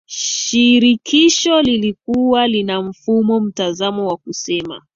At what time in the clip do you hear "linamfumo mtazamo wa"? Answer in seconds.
2.47-4.17